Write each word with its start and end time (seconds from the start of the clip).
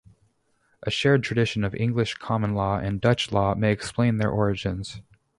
A 0.81 0.89
shared 0.89 1.21
tradition 1.23 1.63
of 1.63 1.75
English 1.75 2.15
common 2.15 2.55
law 2.55 2.79
and 2.79 2.99
Dutch 2.99 3.31
law 3.31 3.53
may 3.53 3.71
explain 3.71 4.17
their 4.17 4.31
origins. 4.31 4.99